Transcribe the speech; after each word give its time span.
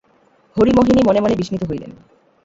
হরিমোহিনী 0.55 1.01
মনে 1.07 1.19
মনে 1.21 1.35
বিস্মিত 1.35 1.63
হইলেন। 1.63 1.91